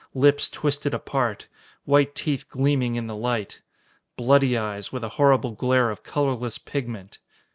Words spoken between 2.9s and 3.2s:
in the